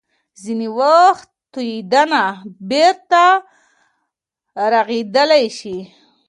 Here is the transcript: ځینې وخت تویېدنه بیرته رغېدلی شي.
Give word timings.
ځینې 0.43 0.67
وخت 0.79 1.27
تویېدنه 1.53 2.23
بیرته 2.69 3.23
رغېدلی 4.73 5.45
شي. 5.57 5.77